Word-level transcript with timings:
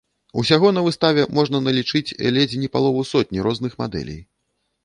Усяго 0.41 0.71
на 0.77 0.81
выставе 0.87 1.25
можна 1.39 1.61
налічыць 1.67 2.15
ледзь 2.39 2.57
не 2.63 2.73
палову 2.77 3.07
сотні 3.13 3.47
розных 3.49 3.81
мадэлей. 3.83 4.21